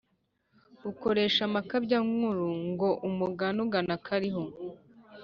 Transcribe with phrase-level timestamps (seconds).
[0.91, 2.47] ukoresha amakabyankuru.
[2.69, 4.43] Ngo umugani ugana akariho.